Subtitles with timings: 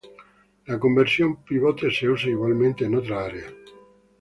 [0.65, 3.53] La conversión pivote se usa igualmente en otras áreas.